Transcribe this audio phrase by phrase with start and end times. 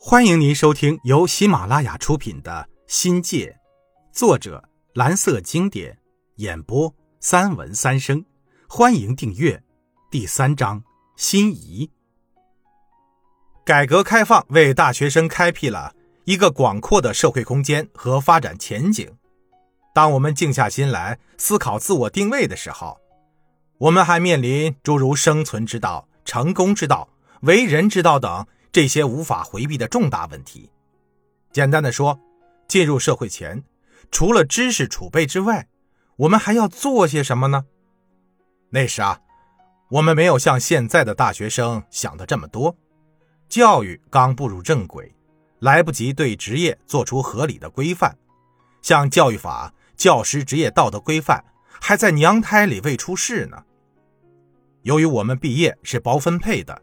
[0.00, 3.58] 欢迎您收听由喜马拉雅出品的《新界》，
[4.16, 4.62] 作者
[4.94, 5.98] 蓝色经典，
[6.36, 8.24] 演播三文三生。
[8.68, 9.60] 欢迎订阅。
[10.08, 10.80] 第三章：
[11.16, 11.90] 心仪。
[13.64, 15.92] 改革开放为大学生开辟了
[16.24, 19.12] 一个广阔的社会空间和发展前景。
[19.92, 23.00] 当我们静下心来思考自我定位的时候，
[23.78, 27.08] 我们还面临诸如生存之道、成功之道、
[27.40, 28.46] 为人之道等。
[28.70, 30.70] 这些无法回避的重大问题，
[31.52, 32.18] 简单的说，
[32.68, 33.64] 进入社会前，
[34.10, 35.66] 除了知识储备之外，
[36.16, 37.64] 我们还要做些什么呢？
[38.70, 39.20] 那时啊，
[39.88, 42.76] 我们没有像现在的大学生想的这么多，
[43.48, 45.14] 教育刚步入正轨，
[45.60, 48.14] 来不及对职业做出合理的规范，
[48.82, 51.42] 像教育法、教师职业道德规范
[51.80, 53.64] 还在娘胎里未出世呢。
[54.82, 56.82] 由于我们毕业是包分配的，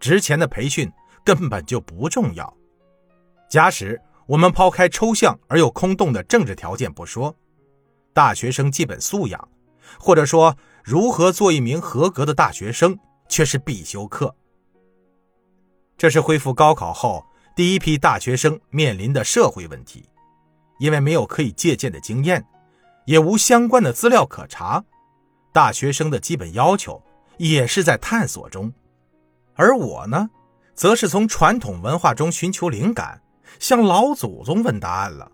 [0.00, 0.92] 职前的培训。
[1.24, 2.56] 根本就不重要。
[3.48, 7.34] 假使我们抛开抽象而又空洞的政治条件不说，
[8.12, 9.48] 大学生基本素养，
[9.98, 12.98] 或者说如何做一名合格的大学生，
[13.28, 14.34] 却是必修课。
[15.98, 20.04] 这是恢复高考后第一批大学生面临的社会问题，
[20.78, 22.44] 因为没有可以借鉴的经验，
[23.04, 24.82] 也无相关的资料可查，
[25.52, 27.02] 大学生的基本要求
[27.36, 28.72] 也是在探索中。
[29.54, 30.30] 而我呢？
[30.74, 33.20] 则是从传统文化中寻求灵感，
[33.58, 35.30] 向老祖宗问答案了。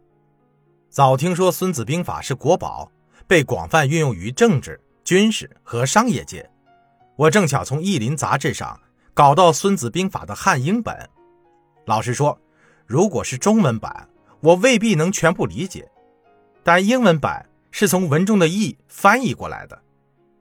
[0.91, 2.91] 早听说《孙子兵法》是国宝，
[3.27, 6.49] 被广泛运用于政治、军事和商业界。
[7.17, 8.81] 我正巧从《意林》杂志上
[9.15, 11.09] 搞到《孙子兵法》的汉英本。
[11.87, 12.39] 老实说，
[12.87, 14.09] 如果是中文版，
[14.41, 15.83] 我未必能全部理解；
[16.63, 19.81] 但英文版是从文中的意翻译过来的，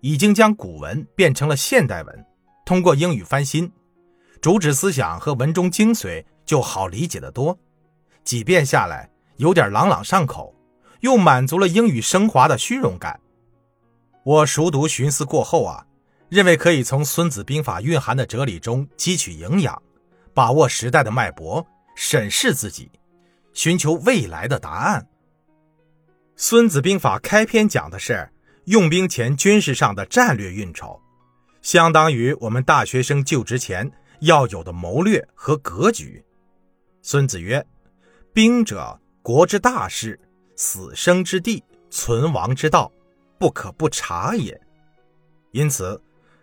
[0.02, 2.26] 已经将古文变成了现代文，
[2.66, 3.72] 通过英语翻新。
[4.41, 7.57] 主旨思想和文中精髓就好理解得多，
[8.23, 10.53] 几遍下来有点朗朗上口，
[11.02, 13.19] 又满足了英语升华的虚荣感。
[14.23, 15.86] 我熟读寻思过后啊，
[16.30, 19.81] 认为可以从《孙子兵法》蕴含的哲理中汲取营养，
[20.33, 21.65] 把握时代的脉搏，
[21.95, 22.92] 审视自己，
[23.53, 25.02] 寻求未来的答案。
[26.36, 28.30] 《孙子兵法》开篇讲的是
[28.65, 31.02] 用兵前军事上的战略运筹，
[31.61, 33.92] 相当于我们大学生就职前。
[34.20, 36.23] 要有的谋略和格局。
[37.02, 37.66] 孙子曰
[38.33, 40.20] ：“兵者，国之大事，
[40.55, 42.92] 死生之地，存亡之道，
[43.39, 44.60] 不可不察也。”
[45.52, 46.02] 因此，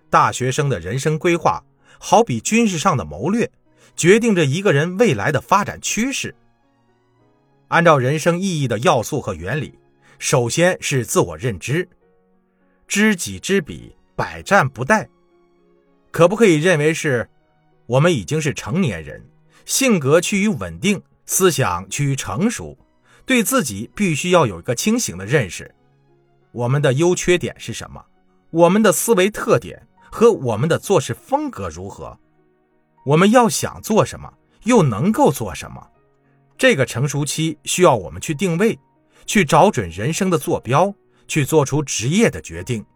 [0.09, 1.63] 大学生的人生规划，
[1.99, 3.51] 好比军事上的谋略，
[3.95, 6.35] 决定着一个人未来的发展趋势。
[7.69, 9.79] 按照人生意义的要素和原理，
[10.19, 11.89] 首先是自我认知，
[12.87, 15.07] 知己知彼，百战不殆。
[16.11, 17.29] 可不可以认为是？
[17.87, 19.25] 我们已经是成年人，
[19.65, 22.77] 性格趋于稳定，思想趋于成熟，
[23.27, 25.75] 对自己必须要有一个清醒的认识。
[26.53, 28.05] 我们的优缺点是什么？
[28.51, 32.19] 我们的思维特点和我们的做事风格如何？
[33.05, 35.87] 我们要想做什么，又能够做什么？
[36.57, 38.79] 这个成熟期需要我们去定位，
[39.27, 40.95] 去找准人生的坐标，
[41.27, 42.87] 去做出职业的决定。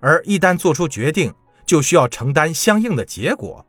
[0.00, 1.32] 而一旦做出决定，
[1.66, 3.64] 就需要承担相应的结果。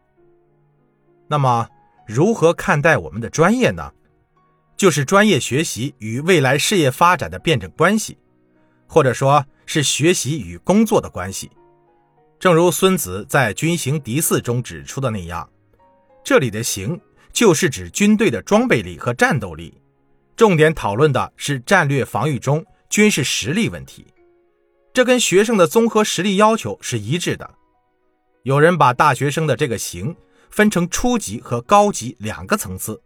[1.31, 1.69] 那么，
[2.07, 3.93] 如何看待我们的专业呢？
[4.75, 8.17] 就是专业学习与未来事业发展的辩证关系，
[8.87, 11.51] 或者说是学习与工作的关系。
[12.39, 15.47] 正如孙子在《军行第四》中指出的那样，
[16.23, 16.99] 这里的“行”
[17.31, 19.79] 就是指军队的装备力和战斗力，
[20.35, 24.07] 重点讨论的是战略防御中军事实力问题。
[24.93, 27.53] 这跟学生的综合实力要求是一致的。
[28.41, 30.15] 有人把大学生的这个“行”。
[30.49, 33.01] 分成初级和高级两个层次，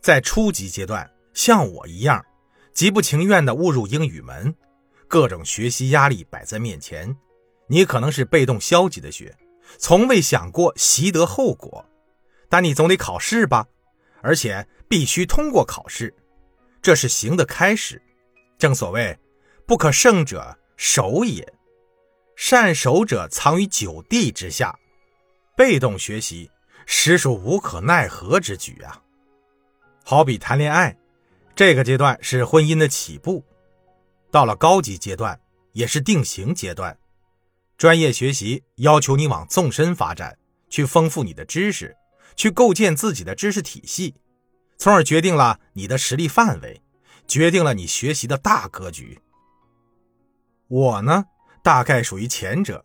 [0.00, 2.24] 在初级阶段，像我一样，
[2.72, 4.54] 极不情愿地误入英语门，
[5.06, 7.16] 各种学习压力摆在面前，
[7.68, 9.36] 你可能是被动消极的学，
[9.78, 11.84] 从未想过习得后果，
[12.48, 13.66] 但你总得考试吧，
[14.20, 16.14] 而且必须通过考试，
[16.82, 18.02] 这是行的开始。
[18.58, 19.16] 正所谓，
[19.66, 21.52] 不可胜者守也，
[22.34, 24.76] 善守者藏于九地之下。
[25.56, 26.48] 被动学习
[26.90, 29.02] 实属无可奈何之举啊！
[30.02, 30.96] 好比谈恋爱，
[31.54, 33.44] 这个阶段是婚姻的起步，
[34.30, 35.38] 到了高级阶段
[35.72, 36.98] 也是定型阶段。
[37.76, 40.38] 专业学习要求你往纵深发展，
[40.70, 41.94] 去丰富你的知识，
[42.34, 44.14] 去构建自己的知识体系，
[44.78, 46.80] 从而决定了你的实力范围，
[47.26, 49.20] 决定了你学习的大格局。
[50.68, 51.26] 我呢，
[51.62, 52.82] 大概属于前者。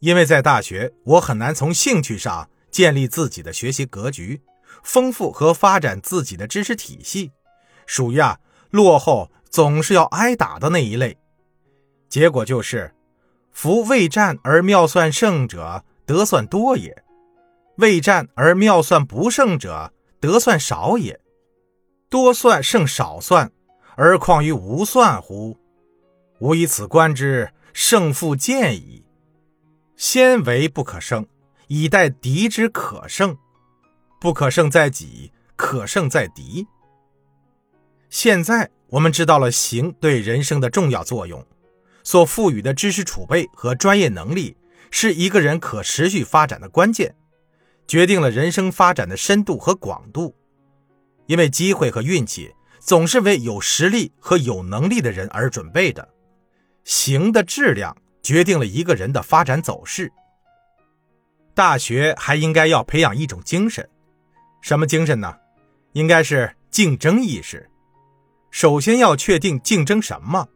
[0.00, 4.42] 因为在大学，我很难从兴趣上建立自己的学习格局，
[4.82, 7.32] 丰富和发展自己的知识体系，
[7.86, 8.38] 属于啊
[8.68, 11.16] 落后总是要挨打的那一类。
[12.10, 12.94] 结果就是，
[13.50, 16.92] 夫未战而妙算胜者，得算多也；
[17.78, 21.18] 未战而妙算不胜者，得算少也。
[22.10, 23.50] 多算胜少算，
[23.96, 25.58] 而况于无算乎？
[26.40, 29.06] 吾以此观之，胜负见矣。
[29.96, 31.26] 先为不可胜，
[31.68, 33.36] 以待敌之可胜。
[34.20, 36.66] 不可胜在己，可胜在敌。
[38.08, 41.44] 现在我们知道了行对人生的重要作用，
[42.02, 44.56] 所赋予的知识储备和专业能力，
[44.90, 47.14] 是一个人可持续发展的关键，
[47.86, 50.34] 决定了人生发展的深度和广度。
[51.26, 56.08] 因为机会和运气总是为有实力和有能力的人而准备的，
[56.84, 60.10] 行的质量决定了一个人的发展走势。
[61.56, 63.88] 大学还应该要培养一种精神。
[64.60, 65.34] 什么精神呢？
[65.92, 67.66] 应该是竞争意识。
[68.50, 70.46] 首先要确定竞争什么，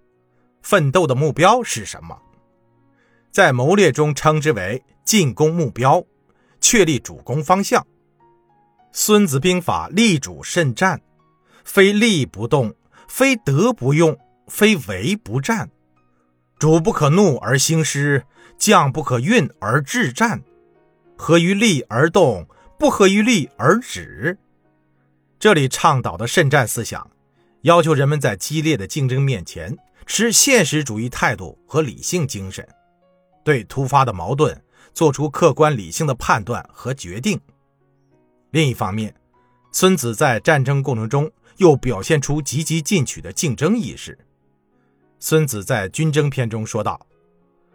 [0.61, 2.20] 奋斗的目标是什么，
[3.31, 6.05] 在谋略中称之为进攻目标，
[6.61, 7.87] 确立主攻方向。
[8.93, 11.00] 孙子兵法立主慎战，
[11.64, 12.75] 非利不动，
[13.08, 14.19] 非德不用，
[14.49, 15.70] 非为不战。
[16.58, 18.26] 主不可怒而兴师，
[18.58, 20.43] 将不可运而制战，
[21.21, 22.49] 合于利而动。
[22.79, 24.39] 不合于利而止。
[25.39, 27.11] 这里倡导的慎战思想，
[27.61, 29.77] 要求人们在激烈的竞争面前
[30.07, 32.67] 持现实主义态度和理性精神，
[33.45, 34.59] 对突发的矛盾
[34.95, 37.39] 做出客观理性的判断和决定。
[38.51, 39.15] 另一方面，
[39.71, 44.19] 孙子在战争过程中又表现出积极进取的竞争意识。
[45.19, 47.07] 孙子在《军争篇》中说道：“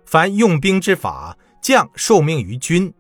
[0.04, 2.92] 凡用兵之法，将受命于军，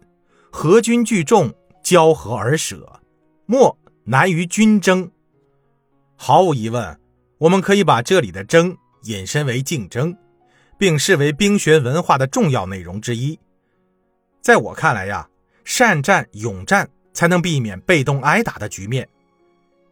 [0.55, 1.53] 合军聚众。”
[1.83, 2.99] 交合而舍，
[3.45, 5.11] 莫难于军争。
[6.15, 6.99] 毫无疑问，
[7.37, 8.75] 我们可以把这里的“争”
[9.05, 10.17] 引申为竞争，
[10.79, 13.39] 并视为兵学文化的重要内容之一。
[14.41, 15.29] 在我看来呀，
[15.63, 19.07] 善战勇战才能避免被动挨打的局面。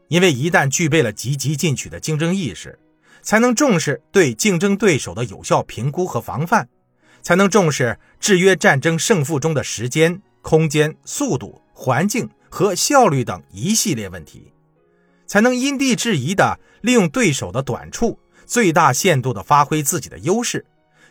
[0.07, 2.79] 因为一旦具备了积极进取的竞争意识，
[3.21, 6.67] 才能重视对竞争对手的有效评估和防范，
[7.21, 11.59] 才能重视制约战争胜负中的时间、空间、速度。
[11.75, 14.53] 环境和效率等一系列问题，
[15.25, 20.65] 才能因地制宜地利用对手的短处，最大限度地发挥自己的优势，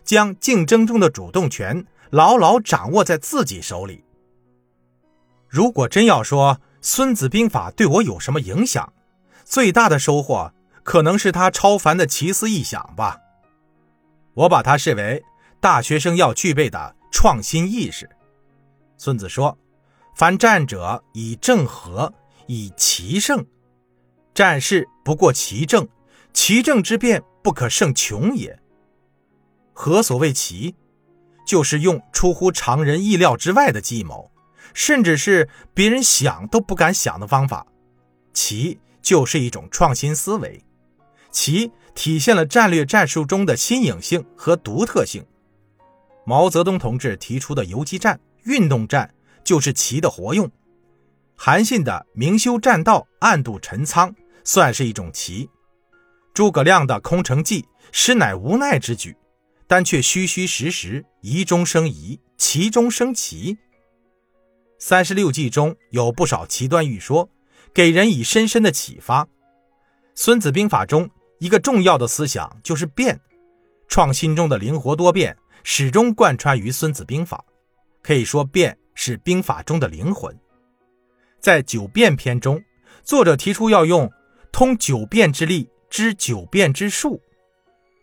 [0.04, 4.04] 将竞争中的主动权牢牢掌握在自己手里。
[5.48, 8.92] 如果真要说《孙子兵法》对我有什么影响，
[9.44, 13.18] 最大的收获可能是他超凡的奇思异想吧。
[14.34, 15.22] 我把它视为
[15.60, 18.08] 大学生要具备的创新意识。
[19.04, 19.58] 孙子说。
[20.14, 22.14] 凡战者以正和，
[22.46, 23.44] 以奇胜。
[24.32, 25.88] 战事不过奇正，
[26.32, 28.56] 奇正之变不可胜穷也。
[29.72, 30.76] 何所谓奇？
[31.44, 34.30] 就是用出乎常人意料之外的计谋，
[34.72, 37.66] 甚至是别人想都不敢想的方法。
[38.32, 40.64] 奇就是一种创新思维，
[41.32, 45.26] 奇体现了战略战术中的新颖性和独特性。
[46.24, 49.12] 毛泽东同志提出的游击战、运动战。
[49.44, 50.48] 就是棋的活用，
[51.34, 55.48] 韩信的明修栈道，暗度陈仓，算是一种棋；
[56.32, 59.16] 诸葛亮的空城计，实乃无奈之举，
[59.66, 63.58] 但却虚虚实实，疑中生疑，棋中生棋。
[64.78, 67.28] 三十六计中有不少奇端异说，
[67.74, 69.26] 给人以深深的启发。
[70.14, 73.20] 孙子兵法中一个重要的思想就是变，
[73.88, 77.44] 创新中的灵活多变始终贯穿于孙子兵法，
[78.02, 78.76] 可以说变。
[78.94, 80.38] 是兵法中的灵魂。
[81.40, 82.62] 在九变篇中，
[83.02, 84.08] 作者提出要用
[84.52, 87.20] 通九变之力，知九变之术。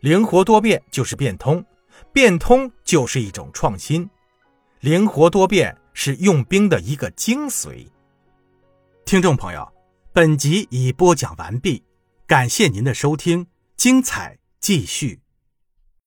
[0.02, 1.64] 灵活多变就是变通，
[2.12, 4.10] 变通就是一种创新。
[4.80, 7.88] 灵活多变是用兵的一个精髓。
[9.06, 9.72] 听众朋友，
[10.12, 11.84] 本集已播讲完毕，
[12.26, 13.46] 感谢您的收听，
[13.78, 15.22] 精彩继续。